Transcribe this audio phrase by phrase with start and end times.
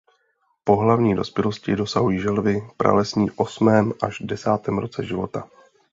[0.63, 5.49] Pohlavní dospělosti dosahují želvy pralesní v osmém až desátém roce života.